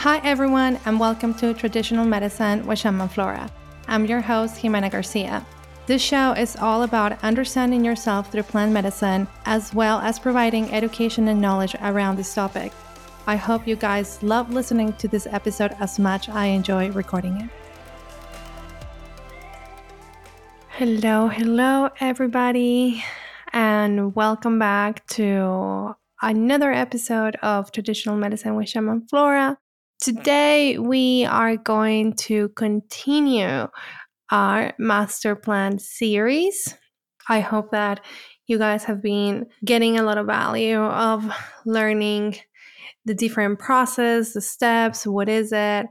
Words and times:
Hi, 0.00 0.18
everyone, 0.24 0.80
and 0.86 0.98
welcome 0.98 1.34
to 1.34 1.52
Traditional 1.52 2.06
Medicine 2.06 2.66
with 2.66 2.78
Shaman 2.78 3.10
Flora. 3.10 3.50
I'm 3.86 4.06
your 4.06 4.22
host, 4.22 4.62
Jimena 4.62 4.90
Garcia. 4.90 5.44
This 5.84 6.00
show 6.00 6.32
is 6.32 6.56
all 6.56 6.84
about 6.84 7.22
understanding 7.22 7.84
yourself 7.84 8.32
through 8.32 8.44
plant 8.44 8.72
medicine, 8.72 9.28
as 9.44 9.74
well 9.74 9.98
as 9.98 10.18
providing 10.18 10.72
education 10.72 11.28
and 11.28 11.38
knowledge 11.38 11.76
around 11.82 12.16
this 12.16 12.32
topic. 12.32 12.72
I 13.26 13.36
hope 13.36 13.68
you 13.68 13.76
guys 13.76 14.22
love 14.22 14.50
listening 14.50 14.94
to 14.94 15.06
this 15.06 15.26
episode 15.26 15.76
as 15.80 15.98
much 15.98 16.30
I 16.30 16.46
enjoy 16.46 16.90
recording 16.92 17.36
it. 17.42 17.50
Hello, 20.70 21.28
hello, 21.28 21.90
everybody, 22.00 23.04
and 23.52 24.14
welcome 24.14 24.58
back 24.58 25.06
to 25.08 25.94
another 26.22 26.72
episode 26.72 27.36
of 27.42 27.70
Traditional 27.70 28.16
Medicine 28.16 28.54
with 28.54 28.70
Shaman 28.70 29.06
Flora. 29.06 29.58
Today, 30.00 30.78
we 30.78 31.26
are 31.26 31.58
going 31.58 32.14
to 32.14 32.48
continue 32.56 33.68
our 34.30 34.72
master 34.78 35.36
plan 35.36 35.78
series. 35.78 36.74
I 37.28 37.40
hope 37.40 37.72
that 37.72 38.00
you 38.46 38.56
guys 38.56 38.84
have 38.84 39.02
been 39.02 39.48
getting 39.62 39.98
a 39.98 40.02
lot 40.02 40.16
of 40.16 40.26
value 40.26 40.78
of 40.80 41.30
learning 41.66 42.36
the 43.04 43.12
different 43.12 43.58
process, 43.58 44.32
the 44.32 44.40
steps, 44.40 45.06
what 45.06 45.28
is 45.28 45.52
it? 45.52 45.86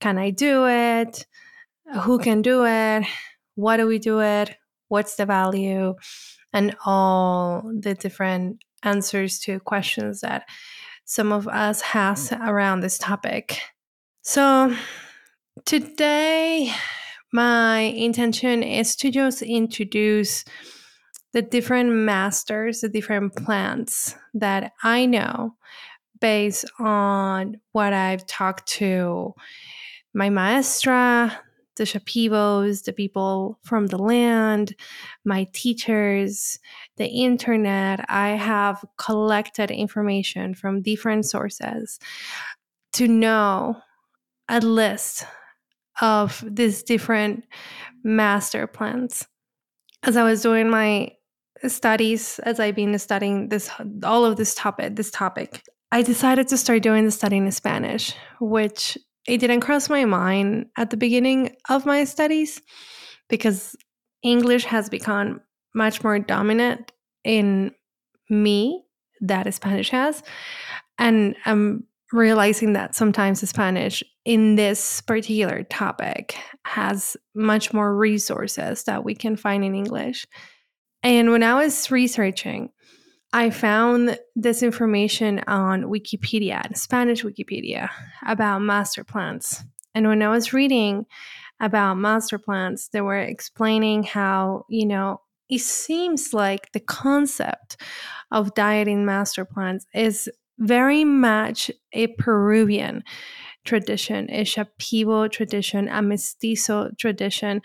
Can 0.00 0.16
I 0.16 0.30
do 0.30 0.66
it? 0.66 1.26
Who 2.04 2.18
can 2.18 2.40
do 2.40 2.64
it? 2.64 3.04
Why 3.56 3.76
do 3.76 3.86
we 3.86 3.98
do 3.98 4.22
it? 4.22 4.56
What's 4.88 5.16
the 5.16 5.26
value? 5.26 5.92
And 6.54 6.74
all 6.86 7.70
the 7.78 7.92
different 7.92 8.64
answers 8.82 9.40
to 9.40 9.60
questions 9.60 10.22
that 10.22 10.44
some 11.12 11.30
of 11.30 11.46
us 11.46 11.82
has 11.82 12.30
mm. 12.30 12.48
around 12.48 12.80
this 12.80 12.96
topic. 12.96 13.58
So 14.22 14.74
today 15.66 16.72
my 17.34 17.80
intention 17.80 18.62
is 18.62 18.96
to 18.96 19.10
just 19.10 19.42
introduce 19.42 20.42
the 21.34 21.42
different 21.42 21.90
masters, 21.90 22.80
the 22.80 22.88
different 22.88 23.36
plants 23.36 24.16
that 24.32 24.72
I 24.82 25.04
know 25.04 25.54
based 26.18 26.64
on 26.78 27.60
what 27.72 27.92
I've 27.92 28.26
talked 28.26 28.66
to 28.78 29.34
my 30.14 30.30
maestra, 30.30 31.38
the 31.76 31.84
Shipibos, 31.84 32.84
the 32.84 32.92
people 32.92 33.58
from 33.62 33.86
the 33.86 33.98
land, 33.98 34.74
my 35.24 35.46
teachers, 35.52 36.58
the 36.96 37.06
internet. 37.06 38.04
I 38.08 38.30
have 38.30 38.84
collected 38.98 39.70
information 39.70 40.54
from 40.54 40.82
different 40.82 41.26
sources 41.26 41.98
to 42.94 43.08
know 43.08 43.76
a 44.48 44.60
list 44.60 45.24
of 46.00 46.44
these 46.46 46.82
different 46.82 47.44
master 48.04 48.66
plans. 48.66 49.26
As 50.02 50.16
I 50.16 50.24
was 50.24 50.42
doing 50.42 50.68
my 50.68 51.12
studies, 51.68 52.38
as 52.40 52.58
I've 52.58 52.74
been 52.74 52.98
studying 52.98 53.48
this 53.48 53.70
all 54.04 54.24
of 54.24 54.36
this 54.36 54.54
topic, 54.54 54.96
this 54.96 55.10
topic, 55.10 55.62
I 55.92 56.02
decided 56.02 56.48
to 56.48 56.56
start 56.56 56.82
doing 56.82 57.04
the 57.04 57.10
study 57.10 57.36
in 57.36 57.50
Spanish, 57.52 58.14
which 58.40 58.98
it 59.26 59.38
didn't 59.38 59.60
cross 59.60 59.88
my 59.88 60.04
mind 60.04 60.66
at 60.76 60.90
the 60.90 60.96
beginning 60.96 61.54
of 61.68 61.86
my 61.86 62.04
studies 62.04 62.60
because 63.28 63.76
English 64.22 64.64
has 64.64 64.88
become 64.88 65.40
much 65.74 66.02
more 66.02 66.18
dominant 66.18 66.92
in 67.24 67.72
me 68.28 68.84
that 69.20 69.52
Spanish 69.54 69.90
has. 69.90 70.22
And 70.98 71.36
I'm 71.44 71.84
realizing 72.12 72.74
that 72.74 72.94
sometimes 72.94 73.48
Spanish 73.48 74.02
in 74.24 74.56
this 74.56 75.00
particular 75.00 75.62
topic 75.64 76.36
has 76.64 77.16
much 77.34 77.72
more 77.72 77.96
resources 77.96 78.84
that 78.84 79.04
we 79.04 79.14
can 79.14 79.36
find 79.36 79.64
in 79.64 79.74
English. 79.74 80.26
And 81.02 81.30
when 81.30 81.42
I 81.42 81.54
was 81.54 81.90
researching, 81.90 82.70
I 83.32 83.50
found 83.50 84.18
this 84.36 84.62
information 84.62 85.40
on 85.46 85.84
Wikipedia, 85.84 86.76
Spanish 86.76 87.22
Wikipedia, 87.24 87.88
about 88.26 88.60
master 88.60 89.04
plans. 89.04 89.64
And 89.94 90.06
when 90.06 90.22
I 90.22 90.28
was 90.28 90.52
reading 90.52 91.06
about 91.60 91.94
master 91.94 92.38
plans, 92.38 92.90
they 92.92 93.00
were 93.00 93.18
explaining 93.18 94.02
how, 94.02 94.66
you 94.68 94.84
know, 94.84 95.20
it 95.48 95.60
seems 95.60 96.34
like 96.34 96.72
the 96.72 96.80
concept 96.80 97.76
of 98.30 98.54
dieting 98.54 99.04
master 99.04 99.44
plans 99.44 99.86
is 99.94 100.28
very 100.58 101.04
much 101.04 101.70
a 101.92 102.08
Peruvian 102.08 103.02
tradition, 103.64 104.28
a 104.30 104.44
Shipibo 104.44 105.30
tradition, 105.30 105.88
a 105.88 106.02
mestizo 106.02 106.90
tradition. 106.98 107.62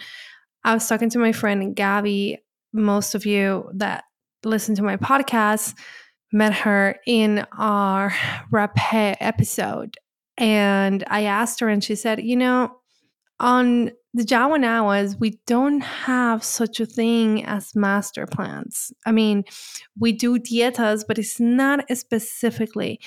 I 0.64 0.74
was 0.74 0.88
talking 0.88 1.10
to 1.12 1.20
my 1.20 1.32
friend 1.32 1.76
Gabby. 1.76 2.40
Most 2.74 3.16
of 3.16 3.26
you 3.26 3.70
that 3.76 4.04
listen 4.44 4.76
to 4.76 4.84
my 4.84 4.98
podcast 4.98 5.74
met 6.32 6.54
her 6.54 7.00
in 7.06 7.46
our 7.58 8.10
rapé 8.54 9.16
episode. 9.20 9.96
And 10.38 11.04
I 11.08 11.24
asked 11.24 11.60
her, 11.62 11.70
and 11.70 11.84
she 11.84 11.96
said, 11.96 12.22
You 12.22 12.36
know, 12.36 12.78
on 13.40 13.92
the 14.14 14.24
Yawanawas, 14.24 15.20
we 15.20 15.40
don't 15.46 15.82
have 15.82 16.44
such 16.44 16.80
a 16.80 16.86
thing 16.86 17.44
as 17.46 17.76
master 17.76 18.26
plans. 18.26 18.92
I 19.06 19.12
mean, 19.12 19.44
we 20.00 20.12
do 20.12 20.40
dietas, 20.40 21.04
but 21.08 21.18
it's 21.18 21.40
not 21.40 21.86
specifically 21.96 23.00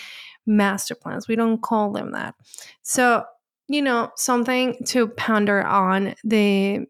master 0.47 0.95
plans. 0.95 1.29
We 1.29 1.37
don't 1.37 1.63
call 1.63 1.93
them 1.93 2.13
that. 2.13 2.35
So, 2.83 3.25
you 3.69 3.83
know, 3.83 4.11
something 4.17 4.77
to 4.87 5.09
ponder 5.09 5.63
on 5.63 6.15
the 6.25 6.87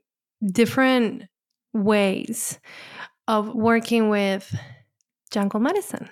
different 0.53 1.25
ways 1.73 2.59
of 3.28 3.54
working 3.54 4.08
with 4.08 4.54
jungle 5.31 5.60
medicine. 5.60 6.08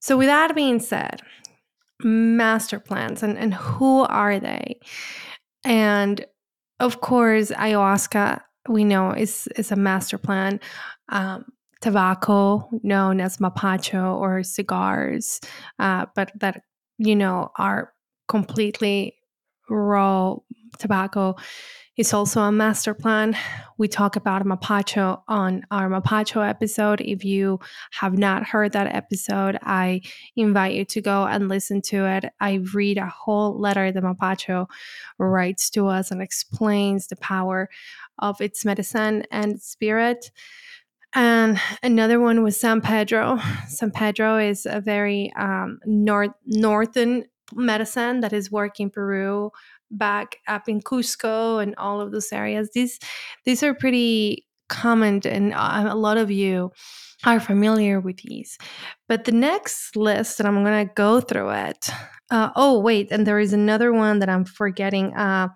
So, 0.00 0.16
with 0.16 0.28
that 0.28 0.54
being 0.54 0.80
said, 0.80 1.20
master 2.02 2.80
plans 2.80 3.22
and, 3.22 3.38
and 3.38 3.54
who 3.54 4.02
are 4.02 4.38
they? 4.40 4.80
And 5.64 6.24
of 6.78 7.00
course, 7.00 7.50
ayahuasca, 7.50 8.40
we 8.68 8.84
know, 8.84 9.12
is, 9.12 9.48
is 9.56 9.70
a 9.70 9.76
master 9.76 10.18
plan. 10.18 10.60
Um, 11.10 11.44
tobacco, 11.80 12.68
known 12.82 13.20
as 13.20 13.38
mapacho 13.38 14.18
or 14.18 14.42
cigars, 14.42 15.40
uh, 15.78 16.06
but 16.14 16.30
that, 16.38 16.62
you 16.98 17.16
know, 17.16 17.50
are 17.56 17.92
completely 18.28 19.16
raw 19.68 20.36
tobacco 20.78 21.34
is 22.00 22.14
also 22.14 22.40
a 22.40 22.50
master 22.50 22.94
plan. 22.94 23.36
We 23.76 23.86
talk 23.86 24.16
about 24.16 24.42
Mapacho 24.46 25.20
on 25.28 25.66
our 25.70 25.90
Mapacho 25.90 26.48
episode. 26.48 27.02
If 27.02 27.26
you 27.26 27.60
have 27.92 28.16
not 28.16 28.46
heard 28.46 28.72
that 28.72 28.94
episode, 28.94 29.58
I 29.62 30.00
invite 30.34 30.74
you 30.74 30.86
to 30.86 31.02
go 31.02 31.26
and 31.26 31.50
listen 31.50 31.82
to 31.82 32.06
it. 32.06 32.24
I 32.40 32.62
read 32.72 32.96
a 32.96 33.06
whole 33.06 33.60
letter 33.60 33.92
that 33.92 34.02
Mapacho 34.02 34.66
writes 35.18 35.68
to 35.70 35.88
us 35.88 36.10
and 36.10 36.22
explains 36.22 37.06
the 37.06 37.16
power 37.16 37.68
of 38.18 38.40
its 38.40 38.64
medicine 38.64 39.24
and 39.30 39.60
spirit. 39.60 40.30
And 41.12 41.60
another 41.82 42.18
one 42.18 42.42
was 42.42 42.58
San 42.58 42.80
Pedro. 42.80 43.38
San 43.68 43.90
Pedro 43.90 44.38
is 44.38 44.64
a 44.64 44.80
very 44.80 45.32
um, 45.36 45.80
north 45.84 46.32
northern 46.46 47.26
medicine 47.52 48.20
that 48.20 48.32
is 48.32 48.50
working 48.50 48.88
Peru 48.88 49.50
back 49.90 50.36
up 50.46 50.68
in 50.68 50.80
Cusco 50.80 51.62
and 51.62 51.74
all 51.76 52.00
of 52.00 52.12
those 52.12 52.32
areas. 52.32 52.70
These 52.74 52.98
these 53.44 53.62
are 53.62 53.74
pretty 53.74 54.46
common, 54.68 55.20
and 55.24 55.52
uh, 55.52 55.86
a 55.88 55.96
lot 55.96 56.16
of 56.16 56.30
you 56.30 56.72
are 57.24 57.40
familiar 57.40 58.00
with 58.00 58.18
these. 58.18 58.56
But 59.08 59.24
the 59.24 59.32
next 59.32 59.96
list, 59.96 60.40
and 60.40 60.48
I'm 60.48 60.64
going 60.64 60.86
to 60.86 60.94
go 60.94 61.20
through 61.20 61.50
it. 61.50 61.90
Uh, 62.30 62.50
oh 62.56 62.78
wait, 62.80 63.08
and 63.10 63.26
there 63.26 63.40
is 63.40 63.52
another 63.52 63.92
one 63.92 64.20
that 64.20 64.28
I'm 64.28 64.44
forgetting. 64.44 65.14
Uh, 65.14 65.48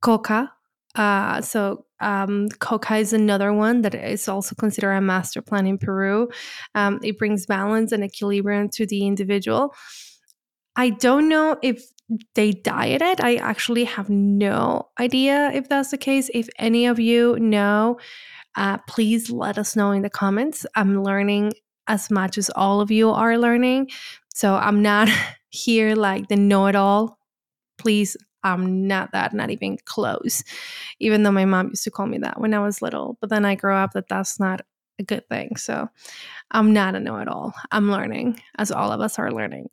coca. 0.00 0.52
Uh, 0.94 1.40
so 1.40 1.84
um, 2.00 2.48
coca 2.58 2.96
is 2.96 3.12
another 3.12 3.52
one 3.52 3.82
that 3.82 3.94
is 3.94 4.28
also 4.28 4.54
considered 4.54 4.92
a 4.92 5.00
master 5.00 5.40
plan 5.40 5.66
in 5.66 5.78
Peru. 5.78 6.28
Um, 6.74 6.98
it 7.02 7.18
brings 7.18 7.46
balance 7.46 7.92
and 7.92 8.04
equilibrium 8.04 8.68
to 8.70 8.86
the 8.86 9.06
individual. 9.06 9.74
I 10.76 10.90
don't 10.90 11.28
know 11.28 11.58
if 11.62 11.84
they 12.34 12.52
dieted. 12.52 13.20
I 13.20 13.36
actually 13.36 13.84
have 13.84 14.10
no 14.10 14.88
idea 14.98 15.50
if 15.52 15.68
that's 15.68 15.90
the 15.90 15.98
case. 15.98 16.30
If 16.34 16.48
any 16.58 16.86
of 16.86 16.98
you 16.98 17.38
know, 17.38 17.98
uh, 18.56 18.78
please 18.88 19.30
let 19.30 19.58
us 19.58 19.76
know 19.76 19.92
in 19.92 20.02
the 20.02 20.10
comments. 20.10 20.66
I'm 20.74 21.02
learning 21.02 21.52
as 21.86 22.10
much 22.10 22.38
as 22.38 22.50
all 22.50 22.80
of 22.80 22.90
you 22.90 23.10
are 23.10 23.38
learning. 23.38 23.90
So 24.34 24.54
I'm 24.54 24.82
not 24.82 25.08
here 25.50 25.94
like 25.94 26.28
the 26.28 26.36
know 26.36 26.66
it 26.66 26.76
all. 26.76 27.18
Please, 27.78 28.16
I'm 28.42 28.86
not 28.86 29.12
that, 29.12 29.32
not 29.32 29.50
even 29.50 29.78
close. 29.84 30.42
Even 30.98 31.22
though 31.22 31.32
my 31.32 31.44
mom 31.44 31.68
used 31.68 31.84
to 31.84 31.90
call 31.90 32.06
me 32.06 32.18
that 32.18 32.40
when 32.40 32.54
I 32.54 32.60
was 32.60 32.82
little. 32.82 33.18
But 33.20 33.30
then 33.30 33.44
I 33.44 33.54
grew 33.54 33.74
up 33.74 33.92
that 33.92 34.08
that's 34.08 34.40
not 34.40 34.62
a 34.98 35.02
good 35.02 35.28
thing. 35.28 35.56
So 35.56 35.88
I'm 36.50 36.72
not 36.72 36.94
a 36.94 37.00
know 37.00 37.16
it 37.16 37.28
all. 37.28 37.54
I'm 37.70 37.90
learning, 37.90 38.40
as 38.58 38.70
all 38.70 38.92
of 38.92 39.00
us 39.00 39.18
are 39.18 39.32
learning. 39.32 39.70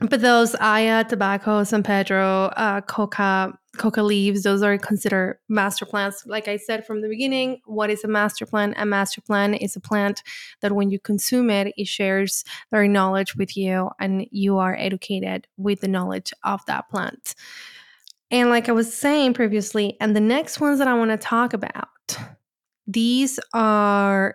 But 0.00 0.20
those 0.20 0.54
Aya, 0.56 1.04
tobacco, 1.04 1.62
San 1.62 1.82
Pedro, 1.82 2.46
uh, 2.56 2.80
coca, 2.80 3.56
coca 3.78 4.02
leaves, 4.02 4.42
those 4.42 4.62
are 4.62 4.76
considered 4.76 5.38
master 5.48 5.86
plants. 5.86 6.26
Like 6.26 6.48
I 6.48 6.56
said 6.56 6.84
from 6.84 7.00
the 7.00 7.08
beginning, 7.08 7.60
what 7.64 7.90
is 7.90 8.02
a 8.02 8.08
master 8.08 8.44
plant? 8.44 8.74
A 8.76 8.86
master 8.86 9.20
plant 9.20 9.62
is 9.62 9.76
a 9.76 9.80
plant 9.80 10.22
that 10.62 10.72
when 10.72 10.90
you 10.90 10.98
consume 10.98 11.48
it, 11.48 11.72
it 11.76 11.86
shares 11.86 12.44
their 12.72 12.88
knowledge 12.88 13.36
with 13.36 13.56
you 13.56 13.90
and 14.00 14.26
you 14.32 14.58
are 14.58 14.76
educated 14.76 15.46
with 15.56 15.80
the 15.80 15.88
knowledge 15.88 16.32
of 16.42 16.60
that 16.66 16.88
plant. 16.88 17.34
And 18.32 18.50
like 18.50 18.68
I 18.68 18.72
was 18.72 18.92
saying 18.92 19.34
previously, 19.34 19.96
and 20.00 20.16
the 20.16 20.20
next 20.20 20.60
ones 20.60 20.80
that 20.80 20.88
I 20.88 20.94
want 20.94 21.12
to 21.12 21.16
talk 21.16 21.52
about, 21.52 21.88
these 22.86 23.38
are 23.52 24.34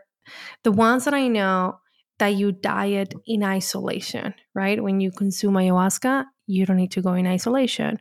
the 0.63 0.71
ones 0.71 1.03
that 1.03 1.13
I 1.13 1.27
know 1.27 1.79
that 2.19 2.35
you 2.35 2.51
diet 2.51 3.13
in 3.25 3.43
isolation, 3.43 4.33
right? 4.53 4.81
When 4.81 4.99
you 4.99 5.11
consume 5.11 5.55
ayahuasca, 5.55 6.25
you 6.47 6.65
don't 6.65 6.77
need 6.77 6.91
to 6.91 7.01
go 7.01 7.13
in 7.13 7.27
isolation. 7.27 7.99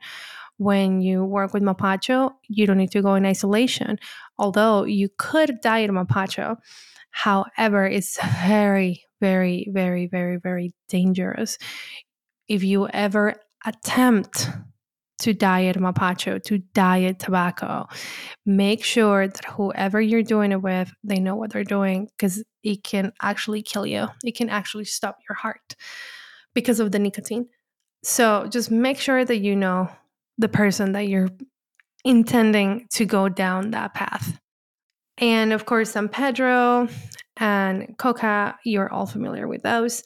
When 0.59 1.01
you 1.01 1.25
work 1.25 1.55
with 1.55 1.63
mapacho, 1.63 2.33
you 2.49 2.67
don't 2.67 2.79
need 2.79 2.91
to 2.93 3.03
go 3.03 3.15
in 3.15 3.25
isolation. 3.25 3.99
Although 4.39 4.85
you 4.85 5.09
could 5.17 5.61
diet 5.63 5.91
mapacho, 5.91 6.57
however, 7.11 7.87
it's 7.87 8.19
very, 8.45 9.05
very, 9.21 9.69
very, 9.73 10.07
very, 10.07 10.37
very 10.37 10.73
dangerous. 10.89 11.59
If 12.49 12.65
you 12.65 12.89
ever 12.89 13.37
attempt 13.65 14.51
to 15.21 15.35
diet 15.35 15.77
mapacho, 15.77 16.43
to 16.45 16.59
diet 16.59 17.19
tobacco. 17.19 17.87
Make 18.47 18.85
sure 18.85 19.29
that 19.29 19.45
whoever 19.45 20.01
you're 20.01 20.23
doing 20.23 20.53
it 20.53 20.63
with, 20.63 20.93
they 21.03 21.19
know 21.19 21.35
what 21.35 21.53
they're 21.53 21.65
doing 21.65 22.09
because 22.17 22.43
it 22.63 22.85
can 22.85 23.13
actually 23.21 23.63
kill 23.63 23.87
you. 23.87 24.09
It 24.25 24.37
can 24.37 24.49
actually 24.49 24.85
stop 24.85 25.19
your 25.29 25.37
heart 25.37 25.77
because 26.55 26.81
of 26.81 26.93
the 26.93 26.99
nicotine. 26.99 27.49
So 28.05 28.47
just 28.51 28.71
make 28.71 28.99
sure 28.99 29.25
that 29.25 29.39
you 29.39 29.57
know 29.57 29.91
the 30.39 30.49
person 30.49 30.93
that 30.93 31.09
you're 31.09 31.31
intending 32.05 32.87
to 32.93 33.05
go 33.05 33.29
down 33.29 33.73
that 33.73 33.95
path. 33.95 34.39
And 35.19 35.53
of 35.53 35.67
course, 35.67 35.91
San 35.91 36.09
Pedro 36.09 36.89
and 37.37 37.97
Coca, 37.99 38.57
you're 38.65 38.93
all 38.93 39.07
familiar 39.07 39.49
with 39.49 39.63
those. 39.63 40.05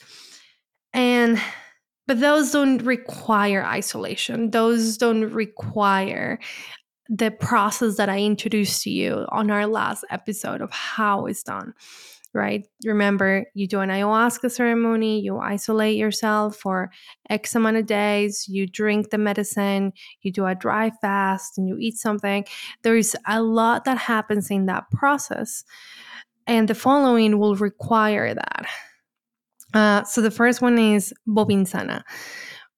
And 0.94 1.41
but 2.07 2.21
those 2.21 2.51
don't 2.51 2.83
require 2.83 3.65
isolation. 3.65 4.51
Those 4.51 4.97
don't 4.97 5.33
require 5.33 6.39
the 7.09 7.31
process 7.31 7.97
that 7.97 8.09
I 8.09 8.21
introduced 8.21 8.83
to 8.83 8.91
you 8.91 9.27
on 9.31 9.51
our 9.51 9.67
last 9.67 10.05
episode 10.11 10.61
of 10.61 10.71
how 10.71 11.27
it's 11.27 11.43
done, 11.43 11.75
right? 12.33 12.67
Remember, 12.85 13.45
you 13.55 13.67
do 13.67 13.81
an 13.81 13.91
ayahuasca 13.91 14.51
ceremony, 14.51 15.21
you 15.21 15.39
isolate 15.39 15.97
yourself 15.97 16.57
for 16.57 16.91
X 17.29 17.55
amount 17.55 17.77
of 17.77 17.87
days, 17.87 18.47
you 18.49 18.67
drink 18.67 19.11
the 19.11 19.19
medicine, 19.19 19.93
you 20.23 20.33
do 20.33 20.47
a 20.47 20.55
dry 20.55 20.91
fast, 21.03 21.59
and 21.59 21.69
you 21.69 21.77
eat 21.79 21.99
something. 21.99 22.47
There 22.83 22.97
is 22.97 23.17
a 23.27 23.43
lot 23.43 23.85
that 23.85 23.99
happens 23.99 24.51
in 24.51 24.67
that 24.67 24.91
process. 24.91 25.65
And 26.47 26.67
the 26.67 26.75
following 26.75 27.39
will 27.39 27.57
require 27.57 28.35
that. 28.35 28.67
Uh, 29.75 30.05
so 30.05 30.21
the 30.21 30.31
first 30.31 30.61
one 30.61 30.79
is 30.79 31.13
Bobinsana. 31.29 32.03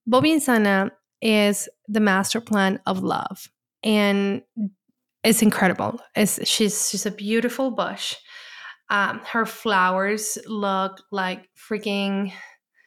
Bobinsana 0.09 0.91
is 1.21 1.69
the 1.89 2.01
master 2.01 2.41
plan 2.41 2.81
of 2.87 3.03
love, 3.03 3.49
and 3.83 4.43
it's 5.23 5.43
incredible. 5.43 6.01
It's, 6.15 6.47
she's 6.47 6.91
she's 6.91 7.07
a 7.07 7.11
beautiful 7.11 7.71
bush. 7.71 8.17
Um, 8.91 9.21
her 9.25 9.47
flowers 9.47 10.39
look 10.47 11.03
like 11.11 11.49
freaking. 11.57 12.33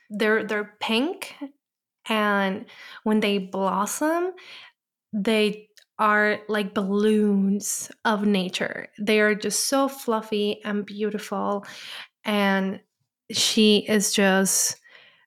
They're 0.09 0.43
they're 0.43 0.75
pink, 0.79 1.35
and 2.07 2.65
when 3.03 3.19
they 3.19 3.39
blossom, 3.39 4.31
they 5.13 5.67
are 5.99 6.39
like 6.47 6.73
balloons 6.75 7.91
of 8.05 8.25
nature. 8.25 8.87
They 8.99 9.19
are 9.19 9.35
just 9.35 9.67
so 9.67 9.87
fluffy 9.87 10.61
and 10.63 10.85
beautiful, 10.85 11.65
and 12.23 12.79
she 13.31 13.85
is 13.87 14.13
just 14.13 14.77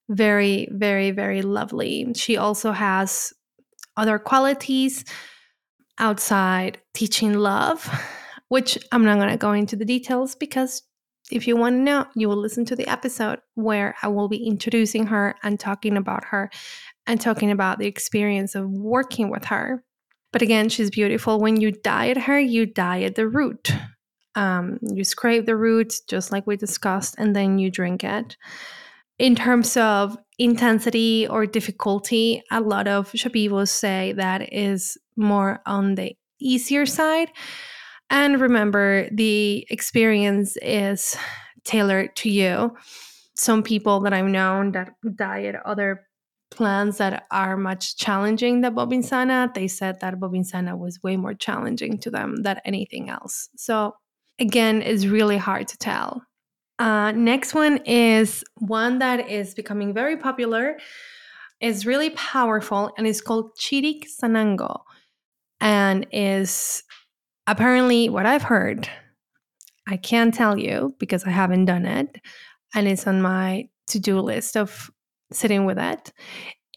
very, 0.08 0.68
very, 0.72 1.10
very 1.10 1.42
lovely. 1.42 2.12
She 2.14 2.36
also 2.36 2.72
has 2.72 3.32
other 3.96 4.18
qualities 4.18 5.04
outside 5.98 6.78
teaching 6.94 7.34
love, 7.34 7.88
which 8.48 8.78
I'm 8.90 9.04
not 9.04 9.18
going 9.18 9.30
to 9.30 9.36
go 9.36 9.52
into 9.52 9.76
the 9.76 9.84
details 9.84 10.34
because 10.34 10.82
if 11.30 11.46
you 11.46 11.56
want 11.56 11.76
to 11.76 11.80
know, 11.80 12.06
you 12.16 12.28
will 12.28 12.36
listen 12.36 12.64
to 12.66 12.76
the 12.76 12.88
episode 12.88 13.40
where 13.54 13.94
I 14.02 14.08
will 14.08 14.28
be 14.28 14.44
introducing 14.44 15.06
her 15.06 15.36
and 15.42 15.60
talking 15.60 15.96
about 15.96 16.24
her 16.24 16.50
and 17.06 17.20
talking 17.20 17.50
about 17.50 17.78
the 17.78 17.86
experience 17.86 18.54
of 18.54 18.68
working 18.68 19.30
with 19.30 19.44
her. 19.46 19.84
But 20.32 20.42
again, 20.42 20.68
she's 20.68 20.90
beautiful. 20.90 21.38
When 21.38 21.60
you 21.60 21.72
diet 21.72 22.16
her, 22.18 22.38
you 22.38 22.66
diet 22.66 23.14
the 23.14 23.28
root. 23.28 23.72
Um, 24.34 24.78
you 24.82 25.04
scrape 25.04 25.46
the 25.46 25.56
roots, 25.56 26.00
just 26.00 26.32
like 26.32 26.46
we 26.46 26.56
discussed, 26.56 27.14
and 27.18 27.34
then 27.34 27.58
you 27.58 27.70
drink 27.70 28.04
it. 28.04 28.36
In 29.18 29.34
terms 29.34 29.76
of 29.76 30.16
intensity 30.38 31.26
or 31.28 31.44
difficulty, 31.44 32.42
a 32.50 32.60
lot 32.60 32.88
of 32.88 33.12
Shipibos 33.12 33.68
say 33.68 34.12
that 34.12 34.52
is 34.52 34.96
more 35.16 35.60
on 35.66 35.94
the 35.96 36.16
easier 36.40 36.86
side. 36.86 37.30
And 38.08 38.40
remember, 38.40 39.08
the 39.12 39.66
experience 39.68 40.56
is 40.62 41.16
tailored 41.64 42.16
to 42.16 42.30
you. 42.30 42.74
Some 43.36 43.62
people 43.62 44.00
that 44.00 44.12
I've 44.12 44.24
known 44.24 44.72
that 44.72 44.94
diet 45.14 45.56
other 45.64 46.06
plants 46.50 46.98
that 46.98 47.26
are 47.30 47.56
much 47.56 47.96
challenging 47.96 48.60
than 48.60 48.74
Bobinsana, 48.74 49.54
they 49.54 49.68
said 49.68 50.00
that 50.00 50.18
Bobinsana 50.18 50.76
was 50.76 51.02
way 51.02 51.16
more 51.16 51.34
challenging 51.34 51.98
to 51.98 52.10
them 52.10 52.42
than 52.42 52.60
anything 52.64 53.08
else. 53.08 53.48
So 53.56 53.94
again 54.40 54.82
is 54.82 55.06
really 55.06 55.36
hard 55.36 55.68
to 55.68 55.78
tell. 55.78 56.22
Uh, 56.78 57.12
next 57.12 57.54
one 57.54 57.76
is 57.84 58.42
one 58.56 58.98
that 58.98 59.28
is 59.28 59.54
becoming 59.54 59.92
very 59.92 60.16
popular, 60.16 60.78
is 61.60 61.84
really 61.84 62.10
powerful, 62.10 62.90
and 62.96 63.06
is 63.06 63.20
called 63.20 63.54
Chirik 63.58 64.06
Sanango, 64.08 64.80
and 65.60 66.06
is 66.10 66.82
apparently 67.46 68.08
what 68.08 68.24
I've 68.24 68.42
heard. 68.42 68.88
I 69.86 69.98
can't 69.98 70.32
tell 70.32 70.58
you 70.58 70.94
because 70.98 71.24
I 71.24 71.30
haven't 71.30 71.66
done 71.66 71.84
it, 71.84 72.16
and 72.74 72.88
it's 72.88 73.06
on 73.06 73.20
my 73.20 73.68
to-do 73.88 74.20
list 74.20 74.56
of 74.56 74.90
sitting 75.32 75.66
with 75.66 75.78
it. 75.78 76.12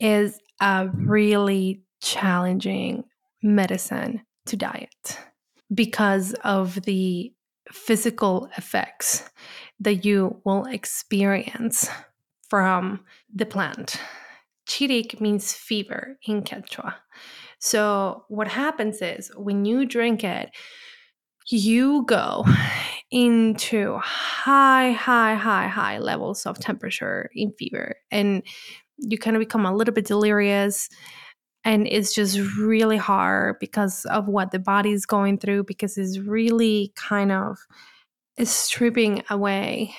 Is 0.02 0.38
a 0.60 0.90
really 0.94 1.82
challenging 2.02 3.06
medicine 3.42 4.22
to 4.48 4.58
diet 4.58 5.20
because 5.74 6.34
of 6.44 6.82
the 6.82 7.33
physical 7.72 8.50
effects 8.58 9.30
that 9.80 10.06
you 10.06 10.42
will 10.46 10.66
experience 10.66 11.90
from 12.50 13.02
the 13.34 13.46
plant. 13.46 14.00
Chirik 14.68 15.20
means 15.20 15.54
fever 15.54 16.18
in 16.26 16.44
Quechua. 16.44 16.96
So, 17.60 18.26
what 18.28 18.48
happens 18.48 19.02
is 19.02 19.32
when 19.36 19.66
you 19.66 19.86
drink 19.86 20.24
it, 20.24 20.50
you 21.48 22.04
go 22.06 22.46
into 23.12 23.98
high, 23.98 24.92
high, 24.92 25.36
high, 25.36 25.68
high 25.68 25.98
levels 26.00 26.46
of 26.46 26.60
temperature 26.60 27.30
in 27.34 27.54
fever, 27.58 27.96
and 28.12 28.44
you 28.98 29.18
kind 29.18 29.36
of 29.36 29.40
become 29.40 29.66
a 29.66 29.76
little 29.76 29.94
bit 29.94 30.06
delirious 30.06 30.90
and 31.66 31.88
it's 31.88 32.14
just 32.14 32.38
really 32.58 32.98
hard 32.98 33.60
because 33.60 34.06
of 34.06 34.28
what 34.28 34.52
the 34.52 34.60
body 34.60 34.92
is 34.92 35.06
going 35.06 35.38
through 35.38 35.64
because 35.64 35.98
it's 35.98 36.18
really 36.18 36.92
kind 36.96 37.32
of 37.32 37.58
stripping 38.44 39.24
away 39.30 39.94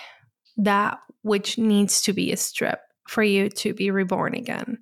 that 0.57 0.99
which 1.23 1.57
needs 1.57 2.03
to 2.03 2.13
be 2.13 2.35
stripped 2.37 2.83
for 3.09 3.23
you 3.23 3.49
to 3.49 3.73
be 3.73 3.91
reborn 3.91 4.35
again. 4.35 4.79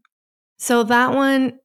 So 0.59 0.83
that 0.85 1.15
one 1.15 1.59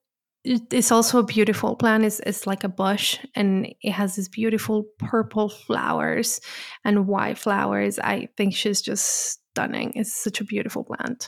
is 0.44 0.92
also 0.92 1.20
a 1.20 1.26
beautiful 1.26 1.76
plant. 1.76 2.06
It's, 2.06 2.20
it's 2.22 2.48
like 2.48 2.64
a 2.64 2.70
bush 2.70 3.18
and 3.36 3.74
it 3.82 3.92
has 3.92 4.16
these 4.16 4.30
beautiful 4.30 4.86
purple 5.00 5.50
flowers 5.50 6.40
and 6.86 7.08
white 7.08 7.38
flowers. 7.38 8.00
I 8.00 8.30
think 8.38 8.56
she's 8.56 8.82
just 8.82 9.40
stunning. 9.52 9.94
It's 9.96 10.14
such 10.14 10.42
a 10.42 10.46
beautiful 10.46 10.84
plant 10.84 11.28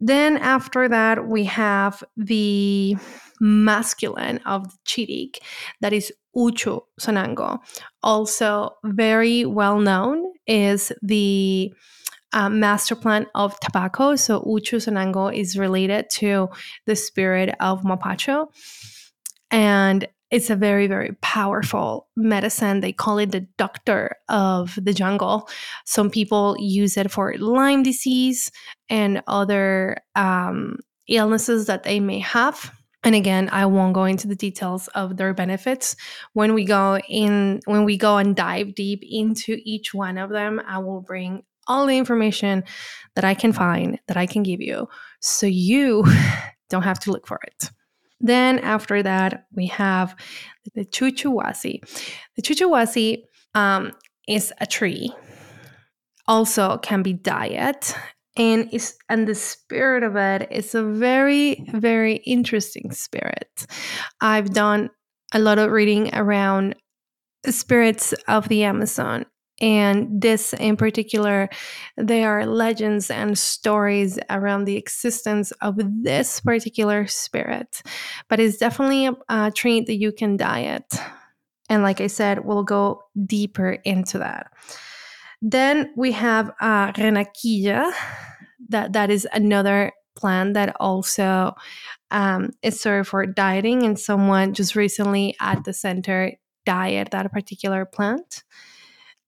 then 0.00 0.36
after 0.36 0.88
that, 0.88 1.26
we 1.26 1.44
have 1.44 2.04
the 2.16 2.96
masculine 3.40 4.38
of 4.46 4.64
the 4.64 4.76
chirik, 4.86 5.38
that 5.80 5.92
is 5.92 6.12
Uchu 6.36 6.80
Sanango. 7.00 7.58
Also, 8.02 8.70
very 8.84 9.44
well 9.44 9.80
known 9.80 10.24
is 10.46 10.92
the 11.02 11.72
uh, 12.32 12.50
master 12.50 12.94
plan 12.94 13.26
of 13.34 13.58
tobacco. 13.60 14.16
So, 14.16 14.42
Uchu 14.42 14.76
Sanango 14.76 15.34
is 15.34 15.56
related 15.56 16.10
to 16.10 16.48
the 16.84 16.96
spirit 16.96 17.54
of 17.60 17.82
Mapacho. 17.82 18.48
And 19.50 20.06
it's 20.30 20.50
a 20.50 20.56
very, 20.56 20.86
very 20.86 21.16
powerful 21.20 22.08
medicine. 22.16 22.80
They 22.80 22.92
call 22.92 23.18
it 23.18 23.30
the 23.30 23.46
doctor 23.56 24.16
of 24.28 24.78
the 24.80 24.92
jungle. 24.92 25.48
Some 25.84 26.10
people 26.10 26.56
use 26.58 26.96
it 26.96 27.10
for 27.10 27.34
Lyme 27.38 27.82
disease 27.82 28.50
and 28.88 29.22
other 29.26 29.98
um, 30.16 30.78
illnesses 31.08 31.66
that 31.66 31.84
they 31.84 32.00
may 32.00 32.18
have. 32.18 32.72
And 33.04 33.14
again, 33.14 33.48
I 33.52 33.66
won't 33.66 33.94
go 33.94 34.04
into 34.04 34.26
the 34.26 34.34
details 34.34 34.88
of 34.88 35.16
their 35.16 35.32
benefits. 35.32 35.94
When 36.32 36.54
we 36.54 36.64
go 36.64 36.98
in, 37.08 37.60
when 37.66 37.84
we 37.84 37.96
go 37.96 38.16
and 38.16 38.34
dive 38.34 38.74
deep 38.74 39.04
into 39.08 39.58
each 39.64 39.94
one 39.94 40.18
of 40.18 40.30
them, 40.30 40.60
I 40.66 40.78
will 40.78 41.02
bring 41.02 41.44
all 41.68 41.86
the 41.86 41.98
information 41.98 42.64
that 43.14 43.24
I 43.24 43.34
can 43.34 43.52
find 43.52 44.00
that 44.08 44.16
I 44.16 44.26
can 44.26 44.42
give 44.42 44.60
you 44.60 44.88
so 45.20 45.46
you 45.46 46.04
don't 46.68 46.82
have 46.82 46.98
to 47.00 47.12
look 47.12 47.28
for 47.28 47.38
it. 47.46 47.70
Then 48.20 48.58
after 48.60 49.02
that, 49.02 49.46
we 49.54 49.66
have 49.66 50.16
the 50.74 50.84
chuchuhuasi. 50.84 51.80
The 52.36 52.42
chuchuhuasi 52.42 53.24
um, 53.54 53.92
is 54.28 54.52
a 54.60 54.66
tree. 54.66 55.12
Also 56.28 56.78
can 56.78 57.02
be 57.02 57.12
diet 57.12 57.94
and 58.36 58.68
is 58.72 58.96
and 59.08 59.26
the 59.26 59.34
spirit 59.34 60.02
of 60.02 60.16
it 60.16 60.48
is 60.50 60.74
a 60.74 60.82
very 60.82 61.64
very 61.72 62.16
interesting 62.26 62.90
spirit. 62.92 63.66
I've 64.20 64.52
done 64.52 64.90
a 65.32 65.38
lot 65.38 65.58
of 65.58 65.70
reading 65.70 66.14
around 66.14 66.76
spirits 67.48 68.12
of 68.28 68.48
the 68.48 68.64
Amazon 68.64 69.26
and 69.60 70.20
this 70.20 70.52
in 70.52 70.76
particular, 70.76 71.48
there 71.96 72.38
are 72.38 72.46
legends 72.46 73.10
and 73.10 73.38
stories 73.38 74.18
around 74.28 74.64
the 74.64 74.76
existence 74.76 75.50
of 75.62 75.76
this 76.02 76.40
particular 76.40 77.06
spirit. 77.06 77.82
But 78.28 78.40
it's 78.40 78.58
definitely 78.58 79.06
a, 79.06 79.14
a 79.28 79.50
treat 79.50 79.86
that 79.86 79.96
you 79.96 80.12
can 80.12 80.36
diet. 80.36 80.94
And 81.70 81.82
like 81.82 82.00
I 82.00 82.06
said, 82.06 82.44
we'll 82.44 82.64
go 82.64 83.02
deeper 83.24 83.72
into 83.84 84.18
that. 84.18 84.52
Then 85.40 85.92
we 85.96 86.12
have 86.12 86.50
uh, 86.60 86.92
renaquilla. 86.92 87.92
That, 88.68 88.92
that 88.92 89.10
is 89.10 89.26
another 89.32 89.92
plant 90.16 90.54
that 90.54 90.74
also 90.80 91.54
um, 92.10 92.50
is 92.62 92.80
served 92.80 93.08
for 93.08 93.26
dieting. 93.26 93.84
And 93.84 93.98
someone 93.98 94.54
just 94.54 94.76
recently 94.76 95.34
at 95.40 95.64
the 95.64 95.72
center 95.72 96.32
diet 96.64 97.10
that 97.12 97.32
particular 97.32 97.84
plant. 97.84 98.44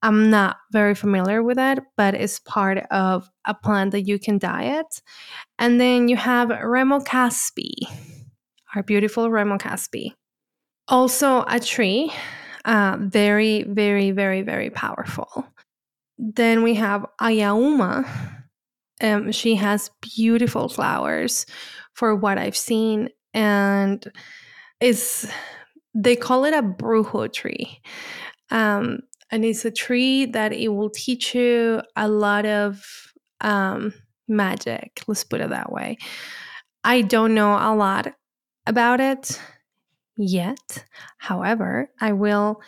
I'm 0.01 0.29
not 0.29 0.57
very 0.71 0.95
familiar 0.95 1.43
with 1.43 1.59
it, 1.59 1.79
but 1.97 2.13
it's 2.15 2.39
part 2.39 2.77
of 2.89 3.29
a 3.45 3.53
plant 3.53 3.91
that 3.91 4.03
you 4.03 4.17
can 4.17 4.37
diet. 4.37 5.01
And 5.57 5.79
then 5.79 6.07
you 6.07 6.15
have 6.15 6.49
Remocaspi, 6.49 7.73
our 8.75 8.83
beautiful 8.83 9.29
Remocaspi. 9.29 10.13
Also 10.87 11.43
a 11.47 11.59
tree, 11.59 12.11
uh, 12.65 12.97
very, 12.99 13.63
very, 13.63 14.11
very, 14.11 14.41
very 14.41 14.69
powerful. 14.69 15.45
Then 16.17 16.63
we 16.63 16.75
have 16.75 17.05
Ayauma. 17.21 18.07
Um, 19.01 19.31
she 19.31 19.55
has 19.55 19.91
beautiful 20.01 20.67
flowers 20.67 21.45
for 21.93 22.15
what 22.15 22.37
I've 22.37 22.57
seen, 22.57 23.09
and 23.33 24.05
is 24.81 25.29
they 25.93 26.15
call 26.15 26.45
it 26.45 26.53
a 26.53 26.61
brujo 26.61 27.31
tree. 27.31 27.81
Um, 28.51 28.99
and 29.31 29.45
it's 29.45 29.65
a 29.65 29.71
tree 29.71 30.25
that 30.25 30.53
it 30.53 30.69
will 30.69 30.89
teach 30.89 31.35
you 31.35 31.81
a 31.95 32.07
lot 32.07 32.45
of 32.45 32.83
um, 33.41 33.93
magic. 34.27 35.03
Let's 35.07 35.23
put 35.23 35.41
it 35.41 35.49
that 35.49 35.71
way. 35.71 35.97
I 36.83 37.01
don't 37.01 37.35
know 37.35 37.53
a 37.53 37.75
lot 37.75 38.13
about 38.65 38.99
it 38.99 39.39
yet. 40.17 40.85
However, 41.17 41.89
I 41.99 42.13
will 42.13 42.61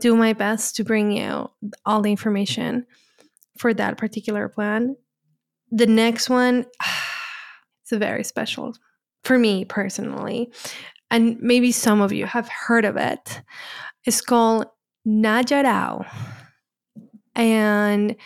do 0.00 0.16
my 0.16 0.32
best 0.32 0.76
to 0.76 0.84
bring 0.84 1.12
you 1.12 1.50
all 1.84 2.02
the 2.02 2.10
information 2.10 2.86
for 3.58 3.74
that 3.74 3.98
particular 3.98 4.48
plan. 4.48 4.96
The 5.70 5.86
next 5.86 6.30
one, 6.30 6.66
it's 7.82 7.92
a 7.92 7.98
very 7.98 8.24
special 8.24 8.74
for 9.24 9.38
me 9.38 9.64
personally, 9.64 10.52
and 11.10 11.38
maybe 11.40 11.72
some 11.72 12.00
of 12.00 12.12
you 12.12 12.24
have 12.26 12.48
heard 12.48 12.84
of 12.84 12.96
it. 12.96 13.42
It's 14.06 14.22
called 14.22 14.66
Noya 15.06 15.64
Rao. 15.64 16.04
And 17.34 18.16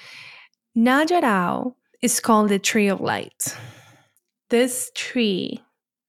Noya 0.77 1.23
Rao 1.23 1.77
is 2.03 2.21
called 2.21 2.49
the 2.49 2.59
tree 2.59 2.89
of 2.89 3.01
light. 3.01 3.57
This 4.51 4.91
tree 4.95 5.63